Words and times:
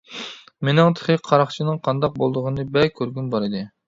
مېنىڭ 0.69 0.95
تېخى 0.99 1.17
قاراقچىنىڭ 1.27 1.77
قانداق 1.87 2.15
بولىدىغىنىنى 2.21 2.73
بەك 2.79 2.97
كۆرگۈم 3.01 3.29
بار 3.35 3.47
ئىدى. 3.49 3.63